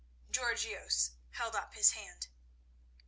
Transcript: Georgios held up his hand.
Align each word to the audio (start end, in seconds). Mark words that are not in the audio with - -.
Georgios 0.31 1.11
held 1.29 1.55
up 1.55 1.75
his 1.75 1.91
hand. 1.91 2.25